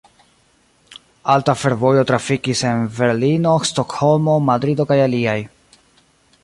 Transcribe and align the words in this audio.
Alta 1.33 1.53
fervojo 1.63 2.05
trafikis 2.13 2.65
en 2.71 2.81
Berlino, 2.99 3.53
Stokholmo, 3.73 4.39
Madrido, 4.51 4.89
kaj 4.93 5.01
aliaj. 5.05 5.41